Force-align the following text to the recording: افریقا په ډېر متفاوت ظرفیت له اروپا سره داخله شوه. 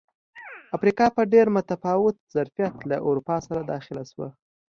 افریقا 0.77 1.05
په 1.15 1.21
ډېر 1.33 1.47
متفاوت 1.55 2.15
ظرفیت 2.35 2.75
له 2.89 2.97
اروپا 3.07 3.37
سره 3.47 3.61
داخله 3.73 4.03
شوه. 4.11 4.27